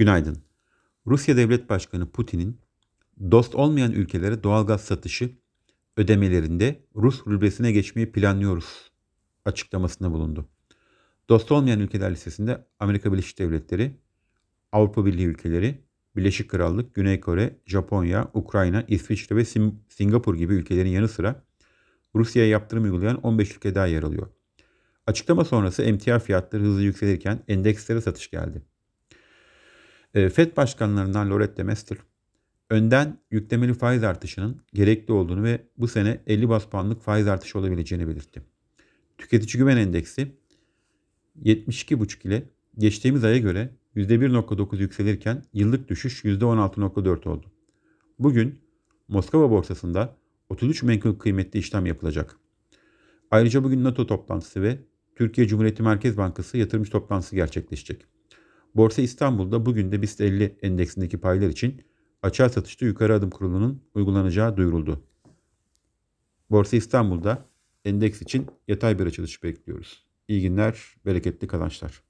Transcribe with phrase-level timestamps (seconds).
[0.00, 0.38] Günaydın.
[1.06, 2.60] Rusya Devlet Başkanı Putin'in
[3.30, 5.30] dost olmayan ülkelere doğalgaz satışı
[5.96, 8.90] ödemelerinde Rus rublesine geçmeyi planlıyoruz
[9.44, 10.48] açıklamasında bulundu.
[11.28, 13.96] Dost olmayan ülkeler listesinde Amerika Birleşik Devletleri,
[14.72, 15.78] Avrupa Birliği ülkeleri,
[16.16, 19.44] Birleşik Krallık, Güney Kore, Japonya, Ukrayna, İsviçre ve
[19.88, 21.44] Singapur gibi ülkelerin yanı sıra
[22.14, 24.26] Rusya'ya yaptırım uygulayan 15 ülke daha yer alıyor.
[25.06, 28.62] Açıklama sonrası emtia fiyatları hızlı yükselirken endekslere satış geldi.
[30.14, 31.98] E, FED başkanlarından Lorette Mester,
[32.70, 38.08] önden yüklemeli faiz artışının gerekli olduğunu ve bu sene 50 bas puanlık faiz artışı olabileceğini
[38.08, 38.42] belirtti.
[39.18, 40.36] Tüketici güven endeksi
[41.44, 42.42] 72,5 ile
[42.78, 47.46] geçtiğimiz aya göre %1.9 yükselirken yıllık düşüş %16.4 oldu.
[48.18, 48.58] Bugün
[49.08, 50.16] Moskova borsasında
[50.48, 52.36] 33 menkul kıymetli işlem yapılacak.
[53.30, 54.78] Ayrıca bugün NATO toplantısı ve
[55.16, 58.06] Türkiye Cumhuriyeti Merkez Bankası yatırımcı toplantısı gerçekleşecek.
[58.74, 61.82] Borsa İstanbul'da bugün de BIST 50 endeksindeki paylar için
[62.22, 65.04] açığa satışta yukarı adım kurulunun uygulanacağı duyuruldu.
[66.50, 67.44] Borsa İstanbul'da
[67.84, 70.06] endeks için yatay bir açılış bekliyoruz.
[70.28, 72.02] İyi günler, bereketli kazançlar.